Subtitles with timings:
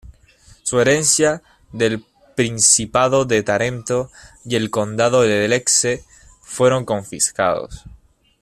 [0.63, 2.03] Su herencia del
[2.35, 4.09] Principado de Tarento
[4.43, 6.03] y el Condado de Lecce
[6.41, 7.83] fueron confiscados.